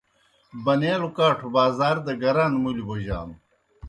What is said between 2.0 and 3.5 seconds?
دہ گران مُلیْ بوجانوْ۔